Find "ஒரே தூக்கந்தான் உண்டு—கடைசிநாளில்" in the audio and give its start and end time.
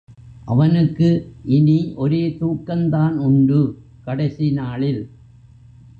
1.95-5.01